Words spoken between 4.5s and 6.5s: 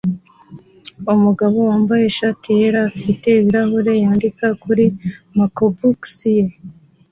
kuri MacBook ye